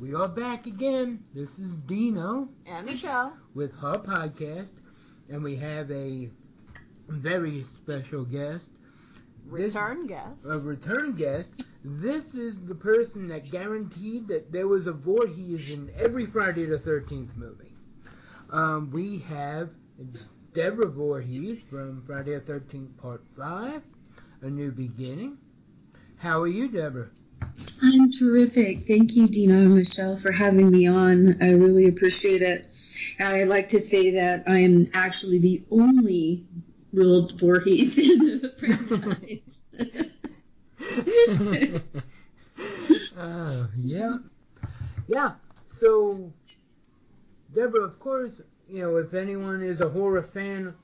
We 0.00 0.14
are 0.14 0.28
back 0.28 0.66
again. 0.66 1.24
This 1.34 1.58
is 1.58 1.76
Dino 1.76 2.48
And 2.66 2.86
Michelle. 2.86 3.36
with 3.54 3.72
her 3.76 3.94
podcast, 3.94 4.70
and 5.28 5.42
we 5.42 5.56
have 5.56 5.90
a 5.90 6.30
very 7.08 7.62
special 7.64 8.24
guest. 8.24 8.66
This- 9.46 9.74
Return 9.74 10.06
guest. 10.06 10.46
A 10.50 10.58
return 10.58 11.12
guest. 11.14 11.64
This 11.84 12.34
is 12.34 12.60
the 12.64 12.74
person 12.74 13.28
that 13.28 13.50
guaranteed 13.50 14.28
that 14.28 14.50
there 14.50 14.66
was 14.68 14.86
a 14.86 14.92
Voorhees 14.92 15.70
in 15.70 15.90
every 15.96 16.26
Friday 16.26 16.66
the 16.66 16.78
13th 16.78 17.36
movie. 17.36 17.74
Um, 18.50 18.90
we 18.90 19.18
have 19.20 19.70
Deborah 20.54 20.88
Voorhees 20.90 21.60
from 21.62 22.02
Friday 22.06 22.34
the 22.38 22.40
13th 22.40 22.96
Part 22.96 23.22
5, 23.36 23.82
A 24.42 24.50
New 24.50 24.70
Beginning. 24.72 25.36
How 26.16 26.40
are 26.40 26.48
you, 26.48 26.68
Deborah? 26.68 27.10
I'm 27.82 28.12
terrific. 28.12 28.86
Thank 28.86 29.14
you, 29.14 29.28
Dino 29.28 29.54
and 29.54 29.74
Michelle, 29.74 30.16
for 30.16 30.32
having 30.32 30.70
me 30.70 30.86
on. 30.86 31.42
I 31.42 31.52
really 31.52 31.86
appreciate 31.86 32.42
it. 32.42 32.70
I'd 33.20 33.48
like 33.48 33.68
to 33.68 33.80
say 33.80 34.10
that 34.12 34.44
I 34.46 34.58
am 34.58 34.86
actually 34.94 35.38
the 35.38 35.62
only 35.70 36.46
real 36.92 37.28
Voorhees 37.28 37.98
in 38.10 38.40
the 38.40 38.52
franchise. 38.58 39.62
uh, 43.18 43.66
yeah. 43.76 44.16
Yeah. 45.08 45.32
So, 45.80 46.32
Deborah, 47.54 47.84
of 47.84 47.98
course, 47.98 48.40
you 48.68 48.82
know, 48.82 48.96
if 48.96 49.14
anyone 49.14 49.62
is 49.62 49.80
a 49.80 49.88
horror 49.88 50.22
fan 50.22 50.74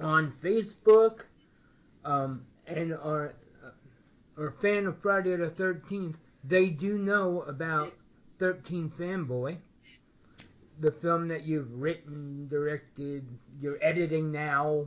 on 0.00 0.32
Facebook 0.42 1.22
um, 2.04 2.42
and 2.66 2.92
are, 2.94 3.34
are 4.38 4.48
a 4.48 4.52
fan 4.52 4.86
of 4.86 4.96
Friday 4.98 5.36
the 5.36 5.48
13th, 5.50 6.14
they 6.44 6.68
do 6.68 6.98
know 6.98 7.42
about 7.42 7.92
13 8.38 8.92
Fanboy, 8.98 9.56
the 10.80 10.92
film 10.92 11.28
that 11.28 11.44
you've 11.44 11.80
written, 11.80 12.46
directed, 12.48 13.26
you're 13.60 13.78
editing 13.82 14.30
now, 14.30 14.86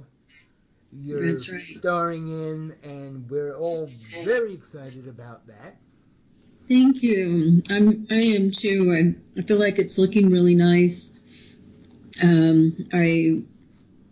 you're 0.94 1.22
right. 1.22 1.40
starring 1.80 2.28
in, 2.28 2.76
and 2.84 3.30
we're 3.30 3.56
all 3.56 3.90
very 4.24 4.54
excited 4.54 5.08
about 5.08 5.46
that. 5.48 5.76
Thank 6.68 7.04
you. 7.04 7.62
I'm. 7.70 8.08
I 8.10 8.16
am 8.16 8.52
too. 8.52 8.94
I, 8.94 9.40
I 9.40 9.44
feel 9.44 9.58
like 9.58 9.80
it's 9.80 9.98
looking 9.98 10.30
really 10.30 10.56
nice. 10.56 11.18
Um, 12.22 12.78
I, 12.94 13.42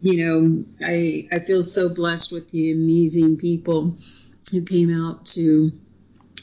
you 0.01 0.25
know, 0.25 0.65
I 0.85 1.27
I 1.31 1.39
feel 1.39 1.63
so 1.63 1.89
blessed 1.89 2.31
with 2.31 2.49
the 2.51 2.71
amazing 2.71 3.37
people 3.37 3.97
who 4.49 4.65
came 4.65 4.93
out 4.93 5.25
to 5.27 5.71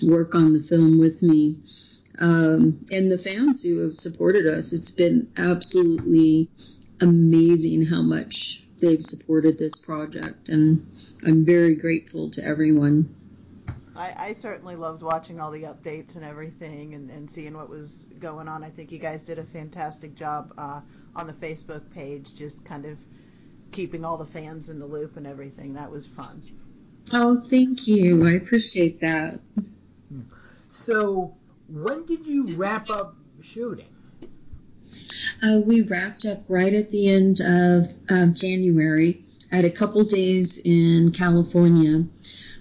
work 0.03 0.35
on 0.35 0.53
the 0.53 0.63
film 0.63 0.99
with 0.99 1.23
me, 1.23 1.59
um, 2.19 2.85
and 2.91 3.11
the 3.11 3.19
fans 3.19 3.63
who 3.63 3.79
have 3.81 3.95
supported 3.95 4.47
us. 4.47 4.73
It's 4.73 4.91
been 4.91 5.31
absolutely 5.37 6.51
amazing 7.01 7.87
how 7.87 8.03
much 8.03 8.65
they've 8.81 9.03
supported 9.03 9.59
this 9.59 9.79
project, 9.79 10.49
and 10.49 10.87
I'm 11.25 11.45
very 11.45 11.75
grateful 11.75 12.31
to 12.31 12.45
everyone. 12.45 13.15
I, 13.97 14.15
I 14.19 14.33
certainly 14.35 14.77
loved 14.77 15.03
watching 15.03 15.41
all 15.41 15.51
the 15.51 15.63
updates 15.63 16.17
and 16.17 16.25
everything 16.25 16.95
and, 16.95 17.11
and 17.11 17.31
seeing 17.31 17.57
what 17.57 17.71
was 17.71 18.07
going 18.19 18.47
on. 18.47 18.63
I 18.63 18.69
think 18.69 18.93
you 18.93 18.99
guys 18.99 19.23
did 19.23 19.39
a 19.39 19.45
fantastic 19.45 20.15
job 20.15 20.53
uh, 20.59 20.81
on 21.15 21.27
the 21.27 21.33
Facebook 21.33 21.91
page, 21.91 22.35
just 22.35 22.65
kind 22.65 22.85
of 22.85 22.99
keeping 23.73 24.05
all 24.05 24.19
the 24.19 24.27
fans 24.27 24.69
in 24.69 24.79
the 24.79 24.87
loop 24.87 25.17
and 25.17 25.27
everything. 25.27 25.73
That 25.75 25.91
was 25.91 26.07
fun. 26.07 26.43
Oh, 27.13 27.41
thank 27.49 27.87
you. 27.87 28.27
I 28.27 28.33
appreciate 28.33 29.01
that. 29.01 29.41
So, 30.73 31.35
when 31.69 32.05
did 32.07 32.27
you 32.27 32.47
wrap 32.55 32.91
up 32.91 33.17
shooting? 33.41 33.89
Uh, 35.43 35.61
we 35.65 35.83
wrapped 35.83 36.25
up 36.25 36.43
right 36.49 36.73
at 36.73 36.91
the 36.91 37.09
end 37.09 37.41
of 37.41 37.93
um, 38.09 38.35
January. 38.35 39.25
I 39.53 39.57
had 39.57 39.65
a 39.65 39.71
couple 39.71 40.03
days 40.05 40.59
in 40.59 41.13
California, 41.13 42.07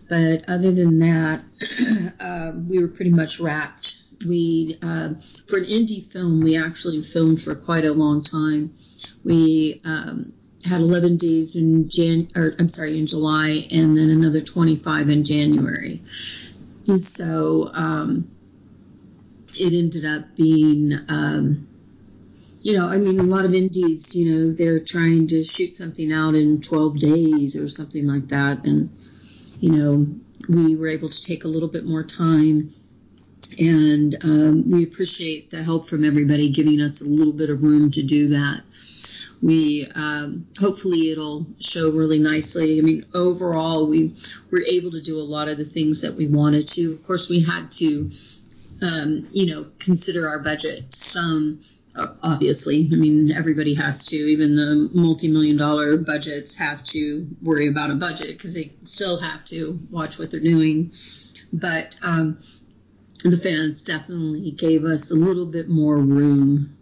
but 0.10 0.48
other 0.48 0.72
than 0.72 1.00
that, 1.00 1.44
um, 2.20 2.68
we 2.70 2.80
were 2.80 2.88
pretty 2.88 3.12
much 3.12 3.40
wrapped. 3.40 4.02
We 4.26 4.78
uh, 4.82 5.16
for 5.48 5.58
an 5.58 5.66
indie 5.66 6.12
film, 6.12 6.42
we 6.42 6.58
actually 6.58 7.04
filmed 7.04 7.42
for 7.42 7.56
quite 7.56 7.86
a 7.86 7.92
long 7.92 8.24
time. 8.24 8.74
We 9.24 9.82
um, 9.84 10.34
had 10.66 10.82
11 10.82 11.18
days 11.18 11.56
in 11.56 11.90
Jan, 11.90 12.30
or 12.36 12.54
I'm 12.60 12.68
sorry, 12.68 12.98
in 12.98 13.06
July, 13.06 13.68
and 13.72 13.96
then 13.96 14.10
another 14.10 14.42
25 14.42 15.10
in 15.10 15.24
January. 15.24 16.02
And 16.88 17.02
so 17.02 17.70
um, 17.74 18.30
it 19.58 19.74
ended 19.74 20.06
up 20.06 20.36
being. 20.36 20.94
Um, 21.08 21.68
you 22.62 22.74
know, 22.74 22.88
I 22.88 22.98
mean, 22.98 23.20
a 23.20 23.24
lot 23.24 23.46
of 23.46 23.54
indies, 23.54 24.16
you 24.16 24.32
know, 24.32 24.52
they're 24.52 24.80
trying 24.80 25.28
to 25.28 25.44
shoot 25.44 25.76
something 25.76 26.12
out 26.12 26.34
in 26.34 26.62
12 26.62 26.98
days 26.98 27.56
or 27.56 27.70
something 27.70 28.08
like 28.08 28.30
that. 28.30 28.66
And, 28.66 28.90
you 29.60 29.70
know, 29.72 30.08
we 30.50 30.76
were 30.76 30.88
able 30.88 31.12
to 31.12 31.24
take 31.24 31.44
a 31.44 31.48
little 31.48 31.70
bit 31.70 31.86
more 31.86 32.02
time. 32.04 32.74
And 33.60 34.16
um, 34.24 34.72
we 34.72 34.84
appreciate 34.84 35.52
the 35.52 35.64
help 35.64 35.88
from 35.88 36.04
everybody 36.04 36.50
giving 36.50 36.82
us 36.82 37.02
a 37.02 37.06
little 37.06 37.34
bit 37.34 37.52
of 37.52 37.62
room 37.62 37.92
to 37.92 38.02
do 38.02 38.30
that. 38.30 38.64
We 39.42 39.88
um, 39.96 40.48
hopefully 40.60 41.12
it'll 41.12 41.46
show 41.60 41.90
really 41.90 42.20
nicely. 42.20 42.80
I 42.80 42.82
mean, 42.82 43.06
overall, 43.14 43.88
we 43.88 44.16
were 44.52 44.64
able 44.66 44.92
to 44.92 45.02
do 45.02 45.18
a 45.20 45.24
lot 45.24 45.48
of 45.48 45.58
the 45.58 45.66
things 45.66 46.02
that 46.02 46.16
we 46.16 46.28
wanted 46.28 46.68
to. 46.70 46.94
Of 46.94 47.06
course, 47.06 47.30
we 47.30 47.42
had 47.42 47.72
to, 47.74 48.12
um, 48.82 49.28
you 49.32 49.46
know, 49.48 49.68
consider 49.80 50.28
our 50.30 50.40
budget. 50.40 50.96
Some 50.96 51.62
obviously. 51.96 52.90
I 52.92 52.96
mean, 52.96 53.32
everybody 53.32 53.74
has 53.76 54.04
to. 54.06 54.16
Even 54.16 54.56
the 54.56 54.90
multi-million 54.94 55.58
dollar 55.58 55.98
budgets 55.98 56.56
have 56.58 56.84
to 56.86 57.28
worry 57.42 57.68
about 57.68 57.92
a 57.92 57.96
budget 57.96 58.38
because 58.38 58.54
they 58.54 58.74
still 58.84 59.20
have 59.20 59.46
to 59.46 59.80
watch 59.90 60.18
what 60.18 60.32
they're 60.32 60.40
doing. 60.40 60.92
But 61.54 61.98
um, 62.02 62.40
the 63.24 63.38
fans 63.38 63.82
definitely 63.82 64.52
gave 64.52 64.84
us 64.84 65.12
a 65.12 65.16
little 65.16 65.46
bit 65.46 65.70
more 65.70 65.98
room. 65.98 66.78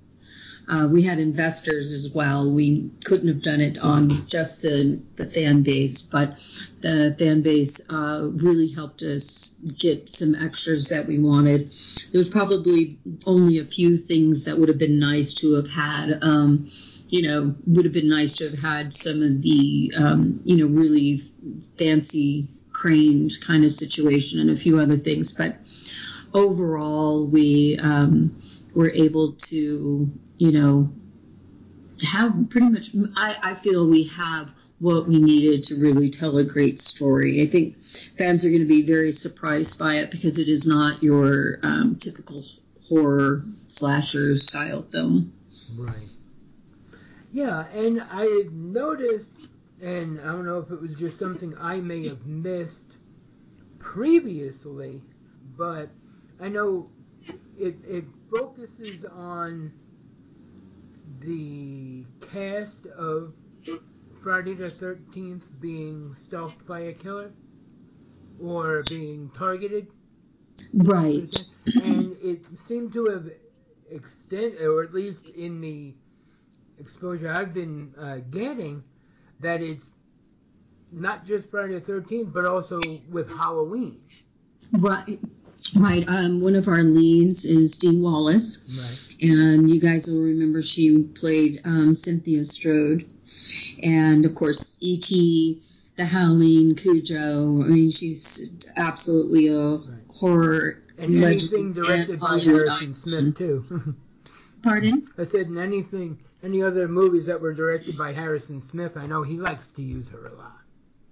Uh, 0.67 0.87
we 0.89 1.01
had 1.01 1.19
investors 1.19 1.93
as 1.93 2.09
well. 2.13 2.49
We 2.49 2.89
couldn't 3.03 3.27
have 3.27 3.41
done 3.41 3.59
it 3.59 3.77
on 3.77 4.25
just 4.27 4.61
the, 4.61 4.99
the 5.17 5.25
fan 5.25 5.61
base, 5.61 6.01
but 6.01 6.37
the 6.81 7.15
fan 7.19 7.41
base 7.41 7.81
uh, 7.89 8.29
really 8.31 8.69
helped 8.69 9.01
us 9.01 9.55
get 9.77 10.07
some 10.07 10.35
extras 10.35 10.89
that 10.89 11.07
we 11.07 11.19
wanted. 11.19 11.71
There 12.11 12.19
was 12.19 12.29
probably 12.29 12.97
only 13.25 13.59
a 13.59 13.65
few 13.65 13.97
things 13.97 14.45
that 14.45 14.57
would 14.57 14.69
have 14.69 14.77
been 14.77 14.99
nice 14.99 15.33
to 15.35 15.53
have 15.53 15.69
had. 15.69 16.19
Um, 16.21 16.69
you 17.09 17.21
know, 17.21 17.53
would 17.67 17.85
have 17.85 17.93
been 17.93 18.09
nice 18.09 18.37
to 18.37 18.49
have 18.49 18.57
had 18.57 18.91
some 18.91 19.21
of 19.21 19.41
the, 19.43 19.93
um, 19.95 20.41
you 20.45 20.57
know, 20.57 20.65
really 20.65 21.21
fancy 21.77 22.47
craned 22.71 23.39
kind 23.39 23.63
of 23.63 23.71
situation 23.71 24.39
and 24.39 24.49
a 24.49 24.55
few 24.55 24.79
other 24.79 24.97
things. 24.97 25.31
But 25.31 25.55
overall, 26.33 27.27
we 27.27 27.77
um, 27.77 28.35
were 28.73 28.91
able 28.91 29.33
to, 29.33 30.11
you 30.37 30.51
know, 30.51 30.91
have 32.03 32.49
pretty 32.49 32.69
much, 32.69 32.89
I, 33.15 33.37
I 33.41 33.53
feel 33.55 33.87
we 33.87 34.03
have 34.05 34.49
what 34.79 35.07
we 35.07 35.19
needed 35.19 35.63
to 35.63 35.75
really 35.75 36.09
tell 36.09 36.37
a 36.37 36.43
great 36.43 36.79
story. 36.79 37.41
I 37.41 37.47
think 37.47 37.77
fans 38.17 38.43
are 38.43 38.49
going 38.49 38.61
to 38.61 38.67
be 38.67 38.81
very 38.81 39.11
surprised 39.11 39.79
by 39.79 39.95
it 39.95 40.11
because 40.11 40.37
it 40.37 40.49
is 40.49 40.65
not 40.65 41.01
your 41.01 41.59
um, 41.63 41.95
typical 41.95 42.43
horror 42.89 43.45
slasher 43.67 44.35
style 44.35 44.83
film. 44.91 45.31
Right. 45.77 46.09
Yeah, 47.31 47.65
and 47.73 48.03
I 48.11 48.43
noticed, 48.51 49.49
and 49.81 50.19
I 50.19 50.25
don't 50.25 50.45
know 50.45 50.59
if 50.59 50.69
it 50.69 50.81
was 50.81 50.95
just 50.95 51.17
something 51.17 51.55
I 51.59 51.77
may 51.77 52.07
have 52.07 52.25
missed 52.25 52.97
previously, 53.79 55.01
but 55.57 55.89
I 56.41 56.49
know 56.49 56.89
it, 57.57 57.75
it 57.87 58.05
focuses 58.33 59.05
on 59.05 59.71
the 61.19 62.03
cast 62.31 62.85
of 62.97 63.33
Friday 64.21 64.53
the 64.53 64.69
13th 64.69 65.41
being 65.59 66.15
stalked 66.25 66.65
by 66.65 66.79
a 66.81 66.93
killer 66.93 67.31
or 68.41 68.83
being 68.83 69.29
targeted. 69.37 69.87
Right. 70.73 71.29
And 71.75 72.17
it 72.21 72.43
seemed 72.67 72.93
to 72.93 73.05
have 73.05 73.29
extended, 73.89 74.61
or 74.61 74.83
at 74.83 74.93
least 74.93 75.29
in 75.29 75.61
the 75.61 75.93
exposure 76.79 77.31
I've 77.31 77.53
been 77.53 77.93
uh, 77.99 78.17
getting, 78.31 78.83
that 79.39 79.61
it's 79.61 79.85
not 80.91 81.25
just 81.25 81.49
Friday 81.49 81.79
the 81.79 81.91
13th, 81.91 82.33
but 82.33 82.45
also 82.45 82.79
with 83.11 83.29
Halloween. 83.29 84.01
Right. 84.71 85.19
Right. 85.75 86.03
Um, 86.07 86.41
one 86.41 86.55
of 86.55 86.67
our 86.67 86.83
leads 86.83 87.45
is 87.45 87.77
Dee 87.77 87.97
Wallace. 87.99 88.59
Right. 88.77 89.29
And 89.31 89.69
you 89.69 89.79
guys 89.79 90.07
will 90.07 90.21
remember 90.21 90.61
she 90.61 91.03
played 91.03 91.61
um, 91.65 91.95
Cynthia 91.95 92.45
Strode. 92.45 93.09
And 93.81 94.25
of 94.25 94.35
course, 94.35 94.77
E.T., 94.79 95.61
The 95.95 96.05
Howling, 96.05 96.75
Cujo. 96.75 97.61
I 97.63 97.67
mean, 97.67 97.91
she's 97.91 98.49
absolutely 98.75 99.47
a 99.47 99.75
Right. 99.77 99.87
horror 100.13 100.83
And 100.97 101.21
legend 101.21 101.41
anything 101.53 101.73
directed 101.73 102.19
by 102.19 102.39
Harrison. 102.39 102.93
Smith, 102.93 103.37
too. 103.37 103.95
Pardon? 104.63 105.07
I 105.17 105.25
said, 105.25 105.47
and 105.47 105.57
anything, 105.59 106.17
any 106.43 106.61
other 106.63 106.87
movies 106.87 107.25
that 107.25 107.39
were 107.41 107.53
directed 107.53 107.97
by 107.97 108.13
Harrison 108.13 108.61
Smith, 108.61 108.95
I 108.95 109.07
know 109.07 109.23
he 109.23 109.37
likes 109.37 109.69
to 109.71 109.81
use 109.81 110.07
her 110.09 110.27
a 110.27 110.33
lot. 110.35 110.59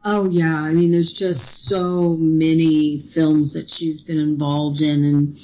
Oh 0.03 0.27
yeah, 0.27 0.59
I 0.59 0.73
mean, 0.73 0.91
there's 0.91 1.13
just 1.13 1.65
so 1.65 2.15
many 2.17 2.99
films 3.01 3.53
that 3.53 3.69
she's 3.69 4.01
been 4.01 4.19
involved 4.19 4.81
in, 4.81 5.03
and 5.05 5.37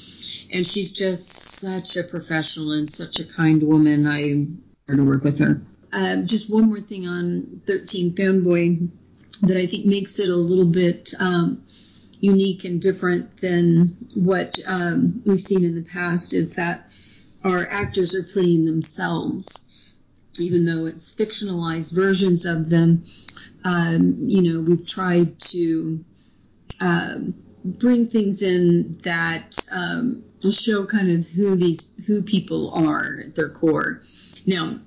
and 0.52 0.66
she's 0.66 0.92
just 0.92 1.28
such 1.60 1.96
a 1.96 2.02
professional 2.02 2.72
and 2.72 2.90
such 2.90 3.20
a 3.20 3.24
kind 3.24 3.62
woman. 3.62 4.06
I 4.06 4.46
her 4.88 4.96
to 4.96 5.04
work 5.04 5.22
with 5.22 5.38
her. 5.38 5.60
Um, 5.92 6.26
just 6.26 6.50
one 6.50 6.68
more 6.68 6.80
thing 6.80 7.06
on 7.06 7.62
13 7.66 8.14
Fanboy 8.14 8.88
that 9.42 9.56
I 9.56 9.66
think 9.66 9.86
makes 9.86 10.18
it 10.18 10.28
a 10.28 10.36
little 10.36 10.66
bit 10.66 11.14
um, 11.18 11.64
unique 12.20 12.64
and 12.64 12.80
different 12.80 13.36
than 13.38 13.96
what 14.14 14.58
um, 14.66 15.22
we've 15.24 15.40
seen 15.40 15.64
in 15.64 15.76
the 15.76 15.82
past 15.82 16.34
is 16.34 16.54
that 16.54 16.90
our 17.44 17.66
actors 17.66 18.14
are 18.14 18.24
playing 18.24 18.64
themselves, 18.64 19.67
even 20.40 20.64
though 20.64 20.86
it's 20.86 21.10
fictionalized 21.10 21.92
versions 21.92 22.44
of 22.44 22.68
them 22.68 23.04
um, 23.64 24.16
you 24.26 24.42
know, 24.42 24.60
we've 24.60 24.86
tried 24.86 25.38
to 25.40 26.04
um, 26.80 27.34
bring 27.64 28.06
things 28.06 28.42
in 28.42 28.98
that 29.02 29.58
um, 29.70 30.24
show 30.50 30.86
kind 30.86 31.10
of 31.10 31.26
who 31.26 31.56
these 31.56 31.92
who 32.06 32.22
people 32.22 32.72
are 32.72 33.24
at 33.26 33.34
their 33.34 33.48
core. 33.48 34.02
Now, 34.46 34.80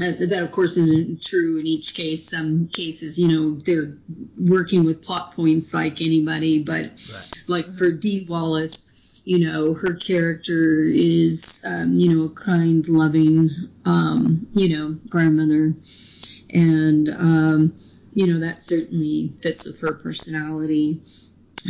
uh, 0.00 0.12
that 0.20 0.42
of 0.42 0.52
course 0.52 0.76
isn't 0.76 1.22
true 1.22 1.58
in 1.58 1.66
each 1.66 1.94
case. 1.94 2.30
Some 2.30 2.68
cases, 2.68 3.18
you 3.18 3.28
know, 3.28 3.58
they're 3.60 3.98
working 4.38 4.84
with 4.84 5.02
plot 5.02 5.34
points 5.34 5.74
like 5.74 6.00
anybody, 6.00 6.62
but 6.62 6.92
Right. 7.12 7.42
like 7.48 7.74
for 7.74 7.90
Dee 7.90 8.24
Wallace, 8.28 8.91
you 9.24 9.38
know, 9.38 9.74
her 9.74 9.94
character 9.94 10.84
is, 10.84 11.62
um, 11.64 11.94
you 11.94 12.12
know, 12.12 12.24
a 12.24 12.30
kind, 12.30 12.86
loving, 12.88 13.50
um, 13.84 14.46
you 14.52 14.76
know, 14.76 14.98
grandmother, 15.08 15.74
and 16.50 17.08
um, 17.08 17.74
you 18.14 18.26
know 18.26 18.40
that 18.40 18.60
certainly 18.60 19.32
fits 19.42 19.64
with 19.64 19.80
her 19.80 19.94
personality. 19.94 21.02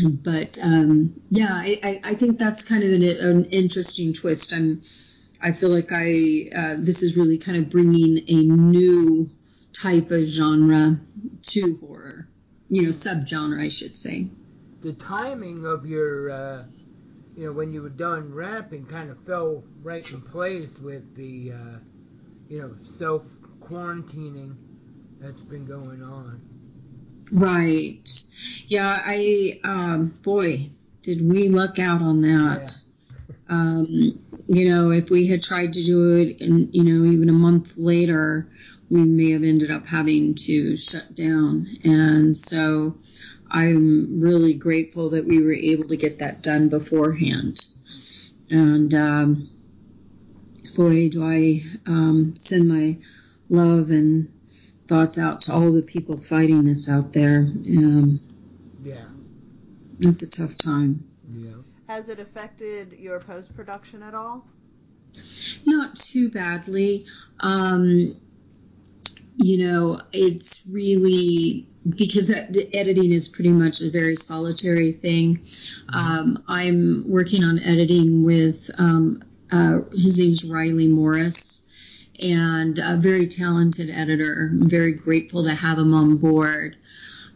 But 0.05 0.59
um, 0.63 1.21
yeah, 1.29 1.53
I, 1.53 2.01
I, 2.03 2.15
think 2.15 2.39
that's 2.39 2.63
kind 2.63 2.83
of 2.83 2.93
an, 2.93 3.03
an 3.03 3.45
interesting 3.47 4.15
twist. 4.15 4.55
I'm, 4.55 4.83
I 5.43 5.53
feel 5.53 5.69
like 5.69 5.91
I 5.93 6.49
uh, 6.57 6.77
this 6.79 7.03
is 7.03 7.15
really 7.17 7.37
kind 7.37 7.59
of 7.59 7.69
bringing 7.69 8.25
a 8.27 8.43
new 8.43 9.31
type 9.75 10.11
of 10.11 10.25
genre 10.25 10.99
to 11.43 11.79
horror, 11.81 12.29
you 12.71 12.83
know, 12.83 12.89
subgenre, 12.89 13.61
I 13.61 13.69
should 13.69 13.99
say. 13.99 14.29
The 14.81 14.95
timing 14.95 15.65
of 15.65 15.87
your, 15.87 16.31
uh, 16.31 16.65
you 17.37 17.47
know, 17.47 17.53
when 17.53 17.73
you 17.73 17.83
were 17.83 17.89
done 17.89 18.33
wrapping 18.35 18.85
kind 18.87 19.11
of 19.11 19.19
fell 19.25 19.65
right 19.83 20.09
in 20.11 20.21
place 20.21 20.79
with 20.79 21.15
the, 21.17 21.53
uh, 21.53 21.79
you 22.49 22.61
know, 22.61 22.75
self 22.99 23.23
quarantining 23.61 24.57
that's 25.21 25.41
been 25.41 25.65
going 25.65 26.03
on. 26.03 26.41
Right. 27.31 28.03
Yeah, 28.69 29.03
I 29.05 29.61
um 29.65 30.19
boy, 30.23 30.71
did 31.03 31.27
we 31.27 31.49
luck 31.49 31.79
out 31.79 32.03
on 32.03 32.23
that. 32.23 32.73
Um, 33.49 34.19
you 34.47 34.71
know, 34.71 34.93
if 34.93 35.11
we 35.11 35.27
had 35.27 35.43
tried 35.43 35.75
to 35.75 35.85
do 35.85 36.17
it 36.17 36.41
and 36.41 36.75
you 36.75 36.85
know, 36.85 37.05
even 37.11 37.29
a 37.29 37.35
month 37.35 37.77
later, 37.77 38.49
we 38.89 39.03
may 39.03 39.33
have 39.33 39.43
ended 39.43 39.71
up 39.71 39.87
having 39.87 40.35
to 40.35 40.77
shut 40.77 41.15
down. 41.15 41.67
And 41.85 42.35
so 42.37 42.97
I'm 43.53 44.21
really 44.21 44.55
grateful 44.55 45.11
that 45.11 45.25
we 45.27 45.43
were 45.43 45.53
able 45.53 45.89
to 45.89 45.97
get 45.97 46.19
that 46.19 46.43
done 46.43 46.69
beforehand. 46.69 47.65
And 48.51 48.93
um 48.95 49.51
boy, 50.75 51.09
do 51.11 51.25
I 51.25 51.63
um 51.87 52.35
send 52.35 52.69
my 52.69 52.99
love 53.49 53.91
and 53.91 54.33
thoughts 54.89 55.19
out 55.19 55.43
to 55.43 55.53
all 55.55 55.73
the 55.73 55.83
people 55.83 56.19
fighting 56.19 56.65
this 56.65 56.89
out 56.89 57.13
there. 57.13 57.39
Um, 57.41 58.21
Yeah. 58.85 59.05
it's 60.01 60.23
a 60.23 60.31
tough 60.31 60.57
time. 60.57 61.05
Yeah. 61.31 61.53
Has 61.89 62.09
it 62.09 62.19
affected 62.19 62.95
your 62.99 63.21
post 63.21 63.55
production 63.55 64.03
at 64.03 64.15
all? 64.15 64.47
Not 65.67 65.95
too 65.97 66.31
badly. 66.31 67.07
Um, 67.41 68.17
you 69.37 69.59
know, 69.59 70.01
it's 70.13 70.67
really 70.71 71.69
because 71.89 72.31
ed- 72.31 72.69
editing 72.73 73.13
is 73.13 73.29
pretty 73.29 73.51
much 73.51 73.81
a 73.81 73.91
very 73.91 74.17
solitary 74.17 74.93
thing. 74.93 75.45
Um, 75.93 76.43
I'm 76.49 77.05
working 77.09 77.43
on 77.43 77.59
editing 77.61 78.25
with 78.25 78.71
um, 78.79 79.23
uh, 79.51 79.81
his 79.93 80.19
name's 80.19 80.45
Riley 80.45 80.89
Morris, 80.89 81.67
and 82.21 82.79
a 82.79 82.97
very 82.97 83.27
talented 83.27 83.91
editor. 83.91 84.51
I'm 84.53 84.69
very 84.69 84.93
grateful 84.93 85.45
to 85.45 85.55
have 85.55 85.79
him 85.79 85.95
on 85.95 86.19
board. 86.19 86.77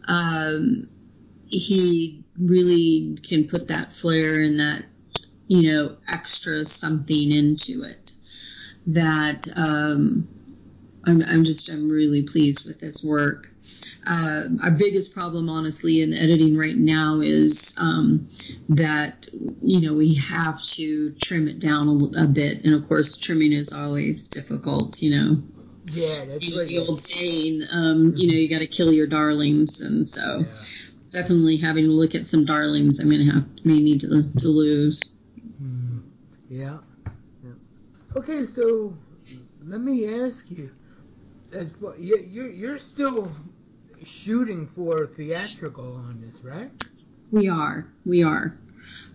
Um, 0.05 0.87
he 1.47 2.23
really 2.39 3.17
can 3.23 3.47
put 3.47 3.67
that 3.67 3.91
flair 3.93 4.41
and 4.41 4.59
that 4.59 4.85
you 5.47 5.71
know 5.71 5.97
extra 6.07 6.63
something 6.65 7.31
into 7.31 7.83
it 7.83 8.11
that 8.85 9.47
um, 9.55 10.27
I'm, 11.07 11.21
I'm 11.23 11.43
just 11.43 11.69
I'm 11.69 11.89
really 11.89 12.23
pleased 12.23 12.67
with 12.67 12.79
this 12.79 13.03
work. 13.03 13.49
Uh, 14.05 14.47
our 14.63 14.71
biggest 14.71 15.13
problem, 15.13 15.49
honestly, 15.49 16.01
in 16.01 16.13
editing 16.13 16.57
right 16.57 16.77
now 16.77 17.19
is 17.19 17.73
um, 17.77 18.27
that 18.69 19.27
you 19.61 19.81
know 19.81 19.93
we 19.93 20.13
have 20.15 20.61
to 20.63 21.11
trim 21.13 21.47
it 21.47 21.59
down 21.59 22.13
a 22.15 22.27
bit, 22.27 22.63
and 22.63 22.73
of 22.73 22.87
course, 22.87 23.17
trimming 23.17 23.51
is 23.53 23.71
always 23.73 24.27
difficult. 24.27 25.01
You 25.01 25.11
know, 25.11 25.43
Yeah, 25.91 26.25
that's 26.25 26.67
the 26.67 26.85
old 26.87 26.99
saying, 26.99 27.63
um, 27.71 28.13
you 28.15 28.27
know, 28.27 28.35
you 28.35 28.49
got 28.49 28.59
to 28.59 28.67
kill 28.67 28.93
your 28.93 29.07
darlings, 29.07 29.81
and 29.81 30.07
so 30.07 30.39
Yeah. 30.39 30.63
definitely 31.09 31.57
having 31.57 31.85
to 31.85 31.91
look 31.91 32.15
at 32.15 32.25
some 32.25 32.45
darlings. 32.45 32.99
I'm 32.99 33.09
gonna 33.09 33.31
have 33.31 33.45
may 33.63 33.79
need 33.81 34.01
to 34.01 34.31
to 34.39 34.47
lose. 34.47 35.01
Hmm. 35.57 35.99
Yeah. 36.49 36.77
yeah. 37.43 37.51
Okay, 38.15 38.45
so 38.45 38.93
let 39.65 39.81
me 39.81 40.07
ask 40.07 40.49
you, 40.49 40.71
as 41.53 41.69
you 41.97 42.17
you're 42.17 42.49
you're 42.49 42.79
still 42.79 43.31
shooting 44.03 44.67
for 44.75 45.07
theatrical 45.07 45.95
on 45.95 46.21
this, 46.21 46.43
right? 46.43 46.71
We 47.31 47.49
are. 47.49 47.87
We 48.05 48.23
are. 48.23 48.57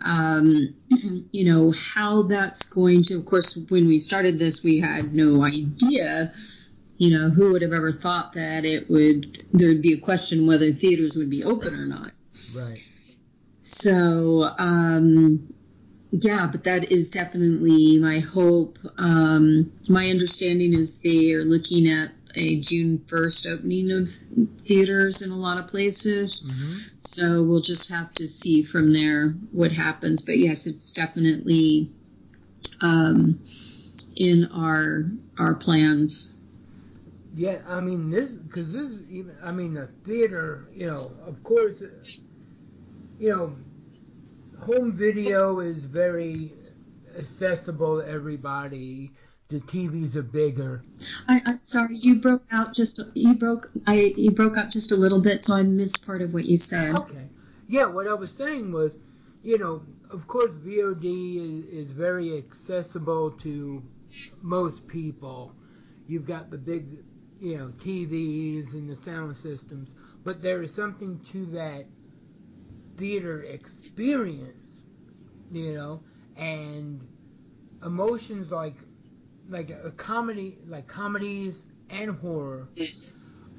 Um, 0.02 0.74
you 1.32 1.44
know, 1.44 1.72
how 1.72 2.22
that's 2.22 2.62
going 2.64 3.04
to, 3.04 3.18
of 3.18 3.26
course, 3.26 3.58
when 3.68 3.86
we 3.86 3.98
started 3.98 4.38
this, 4.38 4.62
we 4.62 4.80
had 4.80 5.14
no 5.14 5.44
idea, 5.44 6.32
you 6.98 7.16
know, 7.16 7.30
who 7.30 7.52
would 7.52 7.62
have 7.62 7.72
ever 7.72 7.92
thought 7.92 8.34
that 8.34 8.64
it 8.64 8.90
would, 8.90 9.46
there 9.52 9.68
would 9.68 9.82
be 9.82 9.94
a 9.94 10.00
question 10.00 10.46
whether 10.46 10.72
theaters 10.72 11.16
would 11.16 11.30
be 11.30 11.44
open 11.44 11.74
or 11.74 11.86
not. 11.86 12.12
Right. 12.54 12.78
So, 13.62 14.50
um, 14.58 15.54
yeah, 16.10 16.46
but 16.46 16.64
that 16.64 16.92
is 16.92 17.08
definitely 17.08 17.98
my 17.98 18.18
hope. 18.18 18.78
Um, 18.98 19.72
my 19.88 20.10
understanding 20.10 20.74
is 20.74 20.98
they 20.98 21.32
are 21.32 21.44
looking 21.44 21.88
at 21.88 22.10
a 22.34 22.60
June 22.60 22.98
1st 23.06 23.52
opening 23.52 23.90
of 23.90 24.08
theaters 24.66 25.22
in 25.22 25.30
a 25.30 25.36
lot 25.36 25.58
of 25.58 25.68
places. 25.68 26.42
Mm-hmm. 26.42 26.78
So 27.00 27.42
we'll 27.42 27.60
just 27.60 27.90
have 27.90 28.12
to 28.14 28.28
see 28.28 28.62
from 28.62 28.92
there 28.92 29.30
what 29.50 29.72
happens. 29.72 30.22
But 30.22 30.38
yes, 30.38 30.66
it's 30.66 30.90
definitely 30.90 31.90
um, 32.80 33.40
in 34.16 34.46
our 34.52 35.04
our 35.38 35.54
plans. 35.54 36.30
Yeah, 37.34 37.58
I 37.66 37.80
mean 37.80 38.10
this 38.10 38.30
because 38.30 38.72
this 38.72 38.90
is 38.90 39.10
even. 39.10 39.34
I 39.42 39.52
mean 39.52 39.74
the 39.74 39.88
theater. 40.04 40.68
You 40.74 40.88
know, 40.88 41.12
of 41.26 41.42
course, 41.42 41.82
you 43.18 43.30
know, 43.30 43.56
home 44.60 44.92
video 44.92 45.60
is 45.60 45.78
very 45.78 46.52
accessible 47.18 48.00
to 48.00 48.08
everybody. 48.08 49.12
The 49.52 49.60
TVs 49.60 50.16
are 50.16 50.22
bigger. 50.22 50.82
I, 51.28 51.42
I'm 51.44 51.60
sorry, 51.60 51.98
you 51.98 52.14
broke 52.14 52.42
out 52.50 52.72
just 52.72 52.98
you 53.12 53.34
broke 53.34 53.70
I 53.86 54.14
you 54.16 54.30
broke 54.30 54.56
up 54.56 54.70
just 54.70 54.92
a 54.92 54.96
little 54.96 55.20
bit, 55.20 55.42
so 55.42 55.52
I 55.54 55.62
missed 55.62 56.06
part 56.06 56.22
of 56.22 56.32
what 56.32 56.46
you 56.46 56.56
said. 56.56 56.94
Okay. 56.94 57.28
Yeah, 57.68 57.84
what 57.84 58.08
I 58.08 58.14
was 58.14 58.30
saying 58.32 58.72
was, 58.72 58.96
you 59.42 59.58
know, 59.58 59.82
of 60.10 60.26
course, 60.26 60.52
VOD 60.52 61.04
is, 61.36 61.86
is 61.86 61.92
very 61.92 62.38
accessible 62.38 63.30
to 63.42 63.82
most 64.40 64.86
people. 64.88 65.54
You've 66.06 66.26
got 66.26 66.50
the 66.50 66.56
big, 66.56 66.86
you 67.38 67.58
know, 67.58 67.68
TVs 67.76 68.72
and 68.72 68.88
the 68.88 68.96
sound 68.96 69.36
systems, 69.36 69.90
but 70.24 70.40
there 70.40 70.62
is 70.62 70.74
something 70.74 71.20
to 71.32 71.44
that 71.46 71.84
theater 72.96 73.42
experience, 73.42 74.80
you 75.50 75.74
know, 75.74 76.02
and 76.38 77.06
emotions 77.82 78.50
like 78.50 78.76
like 79.48 79.70
a 79.70 79.90
comedy, 79.92 80.58
like 80.66 80.86
comedies 80.86 81.60
and 81.90 82.10
horror 82.16 82.68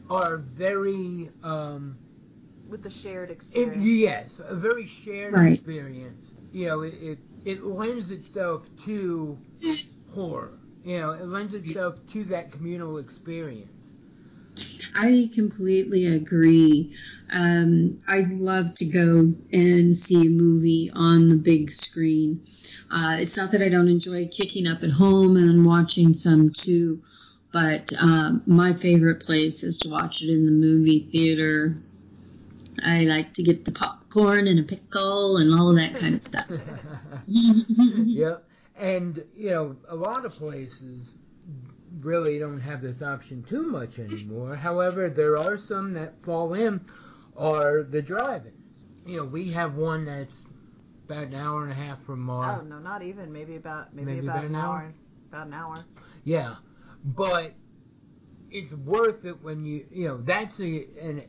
are 0.09 0.37
very 0.37 1.29
um, 1.43 1.97
with 2.67 2.81
the 2.83 2.89
shared 2.89 3.29
it, 3.51 3.73
experience. 3.73 3.77
yes, 3.77 4.39
a 4.43 4.55
very 4.55 4.85
shared 4.85 5.35
Right. 5.35 5.37
experience. 5.37 6.35
You 6.51 6.67
know, 6.67 6.81
it, 6.81 6.93
it 6.95 7.19
it 7.45 7.63
lends 7.63 8.11
itself 8.11 8.69
to 8.85 9.39
horror. 10.07 10.59
You 10.83 10.99
know, 10.99 11.11
it 11.11 11.25
lends 11.27 11.53
itself 11.53 12.05
to 12.07 12.23
that 12.25 12.51
communal 12.51 12.97
experience. 12.97 13.89
I 14.95 15.29
completely 15.33 16.05
agree. 16.07 16.93
Um, 17.31 17.99
I'd 18.07 18.31
love 18.33 18.75
to 18.75 18.85
go 18.85 19.33
and 19.51 19.95
see 19.95 20.25
a 20.25 20.29
movie 20.29 20.91
on 20.93 21.29
the 21.29 21.35
big 21.35 21.71
screen. 21.71 22.41
Uh, 22.91 23.17
it's 23.19 23.37
not 23.37 23.51
that 23.51 23.61
I 23.61 23.69
don't 23.69 23.87
enjoy 23.87 24.27
kicking 24.27 24.67
up 24.67 24.83
at 24.83 24.91
home 24.91 25.37
and 25.37 25.65
watching 25.65 26.13
some 26.13 26.51
too, 26.51 27.01
but 27.51 27.91
um, 27.99 28.43
my 28.45 28.73
favorite 28.73 29.21
place 29.25 29.63
is 29.63 29.77
to 29.79 29.89
watch 29.89 30.21
it 30.21 30.29
in 30.29 30.45
the 30.45 30.51
movie 30.51 31.07
theater. 31.11 31.77
I 32.83 33.01
like 33.03 33.33
to 33.33 33.43
get 33.43 33.65
the 33.65 33.71
popcorn 33.71 34.47
and 34.47 34.59
a 34.59 34.63
pickle 34.63 35.37
and 35.37 35.53
all 35.53 35.69
of 35.69 35.77
that 35.77 35.95
kind 35.99 36.15
of 36.15 36.23
stuff. 36.23 36.47
yep. 37.27 38.43
And 38.75 39.23
you 39.35 39.51
know, 39.51 39.75
a 39.87 39.95
lot 39.95 40.25
of 40.25 40.33
places 40.33 41.13
really 42.01 42.39
don't 42.39 42.59
have 42.59 42.81
this 42.81 43.01
option 43.01 43.43
too 43.43 43.63
much 43.63 43.99
anymore. 43.99 44.55
However, 44.55 45.09
there 45.09 45.37
are 45.37 45.57
some 45.57 45.93
that 45.93 46.13
fall 46.23 46.53
in 46.53 46.81
are 47.37 47.83
the 47.83 48.01
drive-ins. 48.01 48.55
You 49.05 49.17
know, 49.17 49.25
we 49.25 49.51
have 49.51 49.75
one 49.75 50.05
that's 50.05 50.47
about 51.05 51.23
an 51.27 51.33
hour 51.35 51.63
and 51.63 51.71
a 51.71 51.75
half 51.75 52.01
from 52.05 52.29
our 52.29 52.59
Oh 52.59 52.61
no, 52.61 52.79
not 52.79 53.01
even. 53.01 53.31
Maybe 53.31 53.55
about 53.55 53.93
maybe, 53.93 54.05
Maybe 54.05 54.27
about, 54.27 54.39
about 54.39 54.45
an 54.45 54.55
an 54.55 54.55
hour? 54.55 54.77
hour. 54.77 54.93
About 55.31 55.47
an 55.47 55.53
hour. 55.53 55.85
Yeah, 56.23 56.55
but 57.03 57.53
it's 58.51 58.73
worth 58.73 59.25
it 59.25 59.41
when 59.43 59.65
you 59.65 59.85
you 59.91 60.07
know 60.07 60.17
that's 60.17 60.59
a, 60.59 60.85
an 61.01 61.23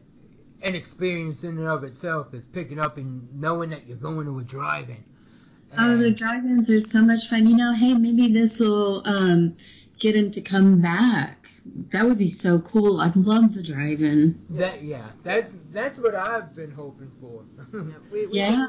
an 0.62 0.74
experience 0.74 1.42
in 1.44 1.58
and 1.58 1.66
of 1.68 1.84
itself 1.84 2.32
is 2.34 2.44
picking 2.46 2.78
up 2.78 2.96
and 2.98 3.28
knowing 3.40 3.70
that 3.70 3.86
you're 3.86 3.96
going 3.96 4.26
to 4.26 4.38
a 4.38 4.42
drive-in. 4.42 5.04
Oh, 5.78 5.96
the 5.96 6.10
And 6.10 6.16
drive-ins 6.16 6.68
are 6.70 6.80
so 6.80 7.02
much 7.02 7.28
fun. 7.28 7.46
You 7.46 7.56
know, 7.56 7.74
hey, 7.74 7.94
maybe 7.94 8.26
this 8.32 8.58
will 8.60 9.02
um, 9.06 9.54
get 9.98 10.16
him 10.16 10.30
to 10.32 10.40
come 10.40 10.80
back. 10.80 11.48
That 11.90 12.06
would 12.06 12.18
be 12.18 12.28
so 12.28 12.60
cool. 12.60 13.00
I'd 13.00 13.16
love 13.16 13.54
the 13.54 13.62
drive-in. 13.62 14.38
that 14.50 14.82
yeah, 14.82 15.10
that's 15.22 15.52
that's 15.72 15.98
what 15.98 16.14
I've 16.14 16.54
been 16.54 16.70
hoping 16.70 17.10
for. 17.20 17.44
Yeah, 17.86 17.94
we, 18.10 18.26
we, 18.26 18.38
Yeah, 18.38 18.66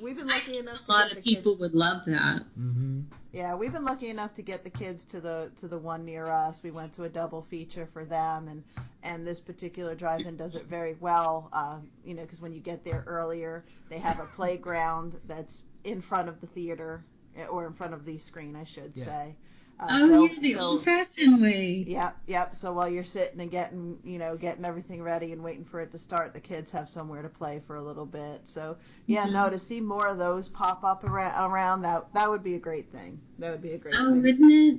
We've 0.00 0.16
been 0.16 0.28
lucky 0.28 0.58
enough 0.58 0.84
to 0.86 0.90
a 0.90 0.92
lot 0.92 1.08
get 1.08 1.12
of 1.12 1.16
the 1.18 1.22
people 1.22 1.52
kids. 1.52 1.60
would 1.60 1.74
love 1.74 2.04
that. 2.06 2.42
hmm 2.54 3.00
Yeah, 3.32 3.54
we've 3.54 3.72
been 3.72 3.84
lucky 3.84 4.08
enough 4.08 4.34
to 4.34 4.42
get 4.42 4.64
the 4.64 4.70
kids 4.70 5.04
to 5.06 5.20
the 5.20 5.50
to 5.58 5.68
the 5.68 5.78
one 5.78 6.04
near 6.04 6.26
us. 6.26 6.62
We 6.62 6.70
went 6.70 6.92
to 6.94 7.04
a 7.04 7.08
double 7.08 7.42
feature 7.42 7.86
for 7.92 8.04
them, 8.04 8.48
and 8.48 8.62
and 9.02 9.26
this 9.26 9.40
particular 9.40 9.94
drive-in 9.94 10.36
does 10.36 10.54
it 10.54 10.66
very 10.66 10.96
well. 11.00 11.48
Uh, 11.52 11.78
you 12.04 12.14
know, 12.14 12.22
because 12.22 12.40
when 12.40 12.52
you 12.52 12.60
get 12.60 12.84
there 12.84 13.04
earlier, 13.06 13.64
they 13.88 13.98
have 13.98 14.20
a 14.20 14.26
playground 14.26 15.18
that's 15.26 15.62
in 15.84 16.00
front 16.00 16.28
of 16.28 16.40
the 16.40 16.46
theater 16.46 17.04
or 17.50 17.66
in 17.66 17.72
front 17.72 17.94
of 17.94 18.04
the 18.04 18.18
screen, 18.18 18.56
I 18.56 18.64
should 18.64 18.92
Yeah. 18.94 19.04
say. 19.04 19.36
Uh, 19.80 19.86
Oh, 19.90 20.08
so- 20.08 20.24
yeah, 20.26 20.40
the 20.40 20.54
so- 20.54 20.60
old-fashioned 20.60 21.40
way. 21.40 21.84
Yep, 21.88 22.16
yep. 22.26 22.54
So 22.54 22.72
while 22.72 22.88
you're 22.88 23.02
sitting 23.04 23.40
and 23.40 23.50
getting, 23.50 23.98
you 24.04 24.18
know, 24.18 24.36
getting 24.36 24.64
everything 24.64 25.02
ready 25.02 25.32
and 25.32 25.42
waiting 25.42 25.64
for 25.64 25.80
it 25.80 25.90
to 25.92 25.98
start, 25.98 26.34
the 26.34 26.40
kids 26.40 26.70
have 26.70 26.88
somewhere 26.90 27.22
to 27.22 27.28
play 27.30 27.62
for 27.66 27.76
a 27.76 27.82
little 27.82 28.04
bit. 28.04 28.42
So 28.44 28.76
yeah, 29.06 29.26
Mhm. 29.26 29.32
no, 29.32 29.50
to 29.50 29.58
see 29.58 29.80
more 29.80 30.06
of 30.08 30.18
those 30.18 30.48
pop 30.48 30.84
up 30.84 31.02
around, 31.04 31.50
around 31.50 31.82
that 31.82 32.12
that 32.12 32.28
would 32.28 32.42
be 32.42 32.54
a 32.56 32.58
great 32.58 32.90
thing. 32.92 33.18
That 33.38 33.50
would 33.52 33.62
be 33.62 33.72
a 33.72 33.78
great 33.78 33.94
thing. 33.96 34.04
Oh, 34.06 34.12
thing. 34.12 34.22
wouldn't 34.22 34.52
it? 34.52 34.78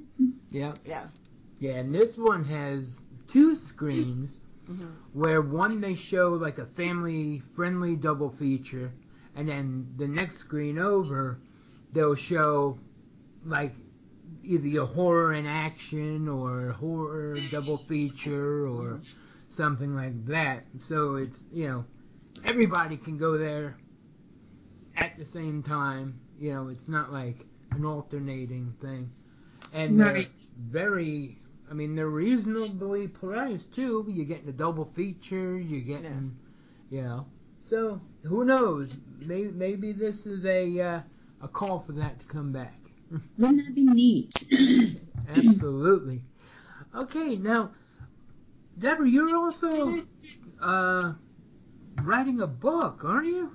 Yeah. 0.52 0.74
Yeah. 0.86 1.08
Yeah, 1.60 1.76
and 1.78 1.94
this 1.94 2.18
one 2.18 2.44
has 2.46 3.02
two 3.28 3.56
screens 3.56 4.32
hmm 4.68 4.86
where 5.14 5.42
one 5.42 5.82
they 5.82 5.96
show 5.96 6.30
like 6.30 6.60
a 6.60 6.66
family 6.66 7.42
friendly 7.56 7.96
double 7.96 8.30
feature 8.30 8.92
and 9.36 9.50
then 9.50 9.88
the 9.98 10.08
next 10.08 10.38
screen 10.38 10.78
over 10.78 11.40
they'll 11.92 12.16
show 12.16 12.78
like 13.46 13.74
either 14.44 14.82
a 14.82 14.86
horror 14.86 15.34
in 15.34 15.46
action 15.48 16.28
or 16.28 16.72
horror 16.74 17.42
double 17.42 17.78
feature 17.78 18.68
or 18.68 19.02
something 19.50 19.96
like 19.96 20.26
that. 20.28 20.66
So 20.88 21.16
it's 21.16 21.40
you 21.52 21.68
know 21.68 21.86
everybody 22.44 22.98
can 22.98 23.18
go 23.18 23.38
there 23.38 23.78
at 24.96 25.18
the 25.18 25.26
same 25.26 25.64
time. 25.64 26.20
You 26.40 26.54
know, 26.54 26.70
it's 26.70 26.88
not 26.88 27.12
like 27.14 27.46
an 27.72 27.86
alternating 27.86 28.74
thing. 28.82 29.12
And 29.74 30.00
Right. 30.00 30.30
very 30.58 31.38
I 31.70 31.74
mean 31.74 31.96
they're 31.96 32.08
reasonably 32.10 33.08
priced 33.08 33.74
too. 33.74 34.06
You're 34.10 34.26
getting 34.26 34.50
a 34.50 34.54
double 34.54 34.86
feature, 34.86 35.58
you're 35.58 35.82
getting 35.82 36.38
you 36.90 37.04
know. 37.04 37.28
So 37.70 38.02
who 38.24 38.46
knows? 38.46 38.90
Maybe 39.20 39.52
maybe 39.52 39.94
this 39.94 40.26
is 40.26 40.46
a 40.46 40.80
uh, 40.82 41.02
a 41.42 41.48
call 41.48 41.80
for 41.82 41.94
that 41.94 42.20
to 42.20 42.26
come 42.28 42.52
back. 42.52 42.81
Wouldn't 43.38 43.66
that 43.66 43.76
be 43.76 43.84
neat? 43.84 44.34
Absolutely. 45.30 46.22
Okay, 46.96 47.36
now, 47.36 47.72
Deborah, 48.78 49.10
you're 49.10 49.36
also 49.36 50.04
uh, 50.62 51.14
writing 52.04 52.42
a 52.42 52.48
book, 52.48 53.02
aren't 53.04 53.28
you? 53.28 53.52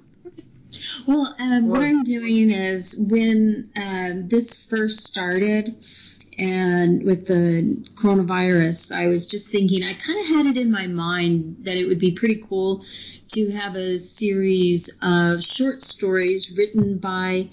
Well, 1.07 1.35
um, 1.39 1.69
what 1.69 1.83
I'm 1.83 2.05
doing 2.05 2.51
is 2.51 2.97
when 2.99 3.71
um, 3.77 4.29
this 4.29 4.55
first 4.55 5.05
started, 5.05 5.77
and 6.39 7.03
with 7.03 7.27
the 7.27 7.85
coronavirus, 7.95 8.95
I 8.95 9.07
was 9.09 9.27
just 9.27 9.51
thinking, 9.51 9.83
I 9.83 9.95
kind 9.95 10.21
of 10.21 10.27
had 10.27 10.47
it 10.47 10.61
in 10.61 10.71
my 10.71 10.87
mind 10.87 11.59
that 11.61 11.77
it 11.77 11.87
would 11.87 11.99
be 11.99 12.13
pretty 12.13 12.43
cool 12.49 12.85
to 13.31 13.51
have 13.53 13.77
a 13.77 13.99
series 13.99 14.91
of 15.01 15.43
short 15.43 15.83
stories 15.83 16.51
written 16.51 16.99
by, 16.99 17.49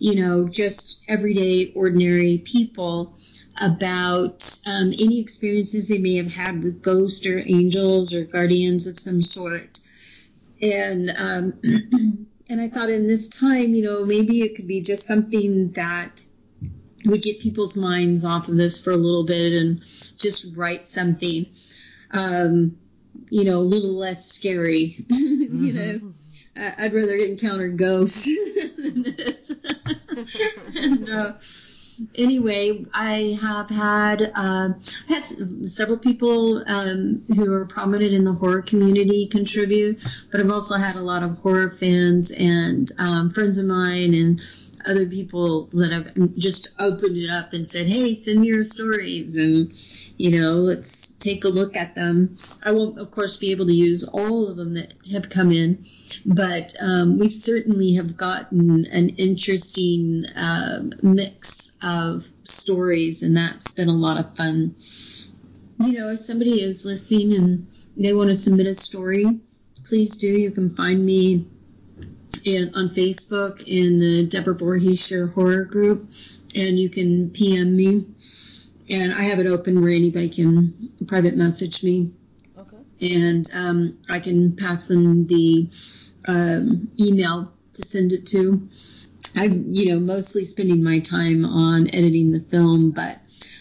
you 0.00 0.14
know, 0.14 0.48
just 0.48 1.04
everyday, 1.08 1.72
ordinary 1.74 2.38
people 2.38 3.14
about 3.60 4.58
um, 4.64 4.94
any 4.98 5.20
experiences 5.20 5.88
they 5.88 5.98
may 5.98 6.16
have 6.16 6.32
had 6.32 6.64
with 6.64 6.82
ghosts 6.82 7.26
or 7.26 7.38
angels 7.46 8.14
or 8.14 8.24
guardians 8.24 8.86
of 8.86 8.98
some 8.98 9.20
sort. 9.20 9.78
And 10.62 11.12
um, 11.16 11.52
and 12.48 12.60
I 12.60 12.70
thought 12.70 12.88
in 12.88 13.06
this 13.06 13.28
time, 13.28 13.74
you 13.74 13.84
know, 13.84 14.06
maybe 14.06 14.40
it 14.40 14.56
could 14.56 14.66
be 14.66 14.80
just 14.80 15.04
something 15.04 15.72
that 15.72 16.22
would 17.04 17.22
get 17.22 17.40
people's 17.40 17.76
minds 17.76 18.24
off 18.24 18.48
of 18.48 18.56
this 18.56 18.80
for 18.80 18.92
a 18.92 18.96
little 18.96 19.24
bit 19.24 19.52
and 19.52 19.82
just 20.16 20.56
write 20.56 20.88
something, 20.88 21.44
um, 22.12 22.78
you 23.28 23.44
know, 23.44 23.58
a 23.58 23.68
little 23.68 23.94
less 23.94 24.32
scary. 24.32 25.04
you 25.08 25.72
know, 25.74 26.12
I- 26.60 26.74
I'd 26.84 26.94
rather 26.94 27.14
encounter 27.14 27.68
ghosts 27.68 28.24
than 28.76 29.02
this. 29.02 29.52
and 30.76 31.08
uh, 31.08 31.32
anyway, 32.14 32.84
I 32.92 33.38
have 33.40 33.68
had 33.70 34.30
uh, 34.34 34.70
had 35.08 35.26
several 35.68 35.98
people 35.98 36.62
um, 36.66 37.22
who 37.34 37.52
are 37.52 37.66
prominent 37.66 38.12
in 38.12 38.24
the 38.24 38.32
horror 38.32 38.62
community 38.62 39.26
contribute, 39.26 39.98
but 40.30 40.40
I've 40.40 40.50
also 40.50 40.76
had 40.76 40.96
a 40.96 41.02
lot 41.02 41.22
of 41.22 41.38
horror 41.38 41.70
fans 41.70 42.30
and 42.30 42.90
um, 42.98 43.30
friends 43.30 43.58
of 43.58 43.66
mine 43.66 44.14
and 44.14 44.40
other 44.86 45.06
people 45.06 45.68
that 45.74 45.92
have 45.92 46.12
just 46.36 46.68
opened 46.78 47.16
it 47.16 47.30
up 47.30 47.52
and 47.52 47.66
said, 47.66 47.86
"Hey, 47.86 48.14
send 48.14 48.40
me 48.40 48.48
your 48.48 48.64
stories," 48.64 49.36
and 49.38 49.72
you 50.16 50.38
know, 50.40 50.56
let's 50.56 51.09
take 51.20 51.44
a 51.44 51.48
look 51.48 51.76
at 51.76 51.94
them. 51.94 52.38
I 52.62 52.72
won't, 52.72 52.98
of 52.98 53.10
course, 53.10 53.36
be 53.36 53.50
able 53.52 53.66
to 53.66 53.72
use 53.72 54.02
all 54.02 54.48
of 54.48 54.56
them 54.56 54.74
that 54.74 54.94
have 55.12 55.30
come 55.30 55.52
in, 55.52 55.84
but 56.24 56.74
um, 56.80 57.18
we 57.18 57.28
certainly 57.28 57.94
have 57.94 58.16
gotten 58.16 58.86
an 58.86 59.10
interesting 59.10 60.24
um 60.34 60.92
mix 61.02 61.72
of 61.82 62.26
stories, 62.42 63.22
and 63.22 63.36
that's 63.36 63.70
been 63.70 63.88
a 63.88 63.92
lot 63.92 64.18
of 64.18 64.36
fun. 64.36 64.74
You 65.78 65.92
know, 65.92 66.08
if 66.10 66.20
somebody 66.20 66.62
is 66.62 66.84
listening 66.84 67.34
and 67.34 67.66
they 67.96 68.12
want 68.12 68.30
to 68.30 68.36
submit 68.36 68.66
a 68.66 68.74
story, 68.74 69.40
please 69.84 70.16
do. 70.16 70.28
You 70.28 70.50
can 70.50 70.74
find 70.74 71.04
me 71.04 71.46
in, 72.44 72.74
on 72.74 72.88
Facebook 72.90 73.62
in 73.66 73.98
the 73.98 74.26
Deborah 74.26 74.54
Voorhees 74.54 75.12
Horror 75.34 75.64
Group, 75.64 76.10
and 76.54 76.78
you 76.78 76.88
can 76.88 77.30
PM 77.30 77.76
me. 77.76 78.06
And 78.90 79.14
I 79.14 79.22
have 79.22 79.38
it 79.38 79.46
open 79.46 79.80
where 79.80 79.92
anybody 79.92 80.28
can 80.28 80.92
private 81.06 81.36
message 81.36 81.82
me 81.84 82.12
Okay. 82.58 82.76
and 83.00 83.48
um, 83.54 83.98
I 84.08 84.20
can 84.20 84.56
pass 84.56 84.88
them 84.88 85.26
the 85.26 85.68
um, 86.26 86.90
email 86.98 87.52
to 87.74 87.82
send 87.82 88.12
it 88.12 88.26
to. 88.28 88.68
I'm, 89.36 89.72
you 89.72 89.92
know, 89.92 90.00
mostly 90.00 90.44
spending 90.44 90.82
my 90.82 90.98
time 90.98 91.44
on 91.44 91.88
editing 91.94 92.32
the 92.32 92.40
film, 92.40 92.90
but 92.90 93.18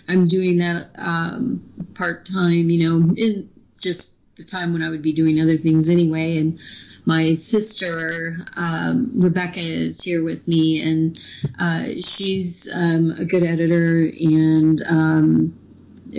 I'm 0.07 0.27
doing 0.27 0.57
that 0.57 0.89
um, 0.97 1.61
part 1.93 2.25
time, 2.25 2.69
you 2.69 2.89
know, 2.89 3.13
in 3.15 3.49
just 3.79 4.15
the 4.39 4.45
time 4.45 4.73
when 4.73 4.81
I 4.81 4.89
would 4.89 5.03
be 5.03 5.13
doing 5.13 5.39
other 5.39 5.57
things 5.57 5.89
anyway. 5.89 6.37
And 6.37 6.59
my 7.05 7.33
sister 7.33 8.37
um, 8.55 9.11
Rebecca 9.13 9.59
is 9.59 10.01
here 10.01 10.23
with 10.23 10.47
me, 10.47 10.81
and 10.81 11.19
uh, 11.59 12.01
she's 12.01 12.69
um, 12.73 13.11
a 13.17 13.25
good 13.25 13.43
editor 13.43 14.09
and 14.19 14.81
um, 14.87 15.59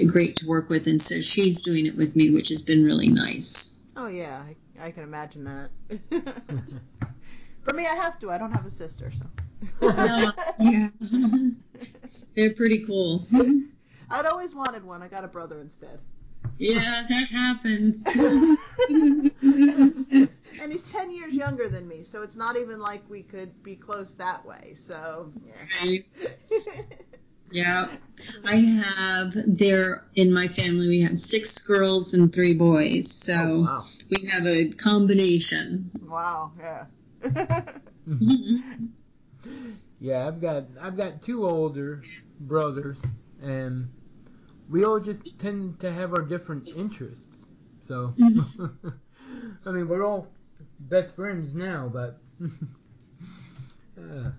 great 0.07 0.37
to 0.37 0.47
work 0.47 0.69
with, 0.69 0.87
and 0.87 1.00
so 1.00 1.21
she's 1.21 1.61
doing 1.61 1.87
it 1.87 1.97
with 1.97 2.15
me, 2.15 2.31
which 2.31 2.49
has 2.50 2.62
been 2.62 2.85
really 2.85 3.09
nice. 3.09 3.79
Oh 3.97 4.07
yeah, 4.07 4.43
I, 4.79 4.87
I 4.87 4.91
can 4.91 5.03
imagine 5.03 5.45
that. 5.45 5.71
For 7.62 7.75
me, 7.75 7.87
I 7.87 7.95
have 7.95 8.19
to. 8.21 8.31
I 8.31 8.39
don't 8.39 8.53
have 8.53 8.67
a 8.67 8.71
sister, 8.71 9.12
so. 9.12 9.27
No, 9.83 10.33
yeah, 10.59 10.89
they're 12.35 12.55
pretty 12.55 12.85
cool. 12.85 13.27
I'd 14.11 14.27
always 14.27 14.55
wanted 14.55 14.85
one. 14.85 15.03
I 15.03 15.09
got 15.09 15.25
a 15.25 15.29
brother 15.29 15.61
instead. 15.61 16.00
Yeah, 16.61 17.07
that 17.09 17.29
happens. 17.31 18.05
And 20.59 20.71
he's 20.73 20.83
10 20.85 21.11
years 21.11 21.35
younger 21.35 21.69
than 21.69 21.87
me, 21.88 22.02
so 22.05 22.23
it's 22.23 22.37
not 22.37 22.57
even 22.57 22.81
like 22.81 23.09
we 23.09 23.23
could 23.23 23.62
be 23.62 23.76
close 23.76 24.14
that 24.17 24.45
way. 24.45 24.75
So, 24.76 25.33
yeah. 25.47 25.52
Right. 25.83 26.05
Yeah, 27.52 27.88
I 28.45 28.57
have 28.57 29.33
there 29.47 30.05
in 30.14 30.33
my 30.33 30.47
family. 30.49 30.87
We 30.88 31.00
have 31.00 31.19
six 31.19 31.59
girls 31.59 32.14
and 32.14 32.33
three 32.33 32.55
boys, 32.55 33.12
so 33.12 33.35
Oh, 33.35 33.61
wow. 33.62 33.87
we 34.11 34.26
have 34.29 34.47
a 34.47 34.69
combination. 34.71 35.90
wow, 36.09 36.52
yeah. 36.59 36.87
Yeah, 40.00 40.26
I've 40.26 40.40
got 40.40 40.64
I've 40.81 40.97
got 40.97 41.23
two 41.23 41.47
older 41.47 42.00
brothers, 42.40 42.99
and 43.43 43.88
we 44.71 44.85
all 44.85 45.00
just 45.00 45.39
tend 45.41 45.81
to 45.81 45.93
have 45.93 46.12
our 46.15 46.23
different 46.23 46.69
interests. 46.77 47.25
So, 47.89 48.15
I 49.67 49.73
mean, 49.73 49.89
we're 49.89 50.05
all 50.07 50.29
best 50.81 51.15
friends 51.17 51.55
now, 51.55 51.91
but. 51.93 52.19
uh, 53.99 54.31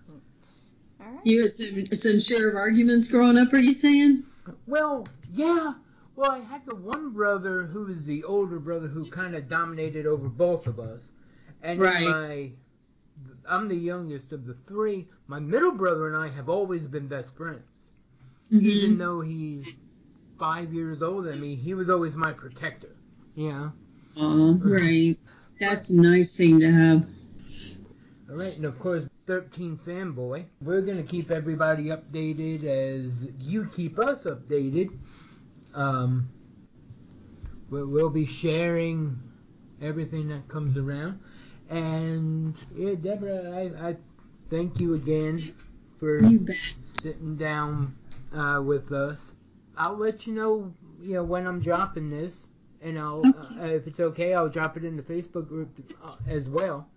All 0.99 1.07
right. 1.07 1.19
You 1.23 1.41
had 1.43 1.53
some, 1.53 1.85
some 1.91 2.19
share 2.19 2.49
of 2.49 2.55
arguments 2.55 3.07
growing 3.07 3.37
up. 3.37 3.51
Are 3.53 3.59
you 3.59 3.73
saying? 3.73 4.23
well, 4.67 5.07
yeah. 5.33 5.73
Well, 6.15 6.31
I 6.31 6.39
had 6.39 6.65
the 6.65 6.75
one 6.75 7.11
brother 7.13 7.63
who 7.63 7.85
was 7.85 8.05
the 8.05 8.23
older 8.23 8.59
brother 8.59 8.87
who 8.87 9.05
kind 9.05 9.35
of 9.35 9.47
dominated 9.49 10.05
over 10.05 10.27
both 10.29 10.67
of 10.67 10.79
us, 10.79 11.01
and 11.61 11.79
Right. 11.79 12.07
my. 12.07 12.51
I'm 13.47 13.67
the 13.67 13.75
youngest 13.75 14.31
of 14.31 14.45
the 14.45 14.55
three. 14.67 15.07
My 15.27 15.39
middle 15.39 15.71
brother 15.71 16.07
and 16.07 16.15
I 16.17 16.29
have 16.29 16.49
always 16.49 16.81
been 16.83 17.07
best 17.07 17.29
friends. 17.35 17.63
even 18.51 18.95
Mhm. 18.95 18.97
though 18.97 19.21
he's 19.21 19.65
five 20.41 20.73
years 20.73 21.03
older 21.03 21.31
than 21.31 21.39
me, 21.39 21.53
he 21.53 21.75
was 21.75 21.87
always 21.87 22.15
my 22.15 22.33
protector. 22.33 22.95
Yeah. 23.35 23.69
Oh, 24.17 24.59
right. 24.63 25.15
That's 25.59 25.91
a 25.91 25.95
nice 25.95 26.35
thing 26.35 26.59
to 26.61 26.71
have. 26.71 27.05
All 28.27 28.37
right, 28.37 28.55
and 28.55 28.65
of 28.65 28.79
course, 28.79 29.05
13 29.27 29.79
fanboy. 29.85 30.45
We're 30.63 30.81
gonna 30.81 31.03
keep 31.03 31.29
everybody 31.29 31.89
updated 31.89 32.63
as 32.63 33.29
you 33.39 33.67
keep 33.67 33.99
us 33.99 34.21
updated. 34.21 34.97
Um, 35.75 36.27
we'll, 37.69 37.87
we'll 37.87 38.09
be 38.09 38.25
sharing 38.25 39.19
everything 39.79 40.29
that 40.29 40.47
comes 40.47 40.75
around. 40.75 41.19
And 41.69 42.55
yeah, 42.75 42.95
Deborah, 42.95 43.51
I, 43.55 43.89
I 43.89 43.95
thank 44.49 44.79
you 44.79 44.95
again 44.95 45.39
for 45.99 46.23
You 46.23 46.47
sitting 46.93 47.37
down 47.37 47.95
uh, 48.33 48.59
with 48.65 48.91
us. 48.91 49.19
I'll 49.77 49.97
let 49.97 50.27
you 50.27 50.33
know, 50.33 50.73
you 51.01 51.15
know, 51.15 51.23
when 51.23 51.47
I'm 51.47 51.59
dropping 51.59 52.09
this, 52.09 52.45
and 52.81 52.97
I'll, 52.97 53.21
uh, 53.25 53.65
if 53.65 53.87
it's 53.87 53.99
okay, 53.99 54.33
I'll 54.33 54.49
drop 54.49 54.77
it 54.77 54.83
in 54.83 54.97
the 54.97 55.03
Facebook 55.03 55.47
group 55.47 55.69
uh, 56.03 56.15
as 56.27 56.49
well. 56.49 56.87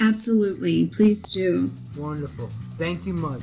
Absolutely. 0.00 0.86
Please 0.86 1.22
do. 1.22 1.70
Wonderful. 1.96 2.50
Thank 2.76 3.06
you 3.06 3.14
much. 3.14 3.42